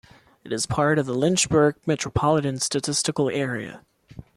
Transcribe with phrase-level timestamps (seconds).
[0.43, 3.81] It is part of the Lynchburg Metropolitan Statistical Area.